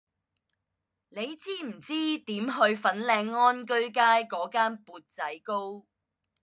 [1.09, 5.85] 你知唔知點去粉嶺安居街嗰間缽仔糕